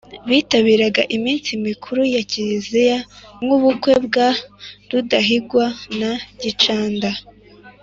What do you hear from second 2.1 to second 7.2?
ya Kiliziya nk'ubukwe bwa Rudahigwa na Gicanda